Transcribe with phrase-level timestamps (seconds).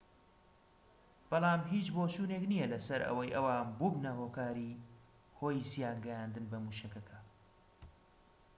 [1.29, 4.11] بەڵام هیچ بۆچوونێك نیە لەسەر ئەوەی ئەوان بوبنە
[5.39, 7.19] هۆی زیان گەیاندن بە موشەکەکە